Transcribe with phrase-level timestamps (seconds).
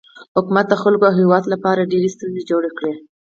[0.35, 2.93] حکومت د خلکو او هیواد لپاره ډیرې ستونزې جوړې کړي.